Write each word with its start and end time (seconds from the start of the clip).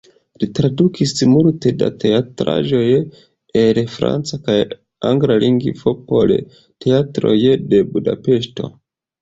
Li 0.43 0.47
tradukis 0.59 1.11
multe 1.33 1.73
da 1.81 1.89
teatraĵoj 2.03 2.81
el 3.65 3.81
franca 3.97 4.41
kaj 4.49 4.57
angla 5.13 5.39
lingvoj 5.45 5.95
por 6.09 6.35
teatroj 6.87 7.37
de 7.75 7.87
Budapeŝto. 7.93 8.77